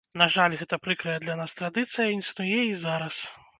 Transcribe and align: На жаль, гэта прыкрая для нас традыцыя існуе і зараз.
На 0.19 0.27
жаль, 0.35 0.55
гэта 0.61 0.79
прыкрая 0.85 1.17
для 1.27 1.35
нас 1.43 1.55
традыцыя 1.61 2.09
існуе 2.19 2.67
і 2.73 2.75
зараз. 2.89 3.23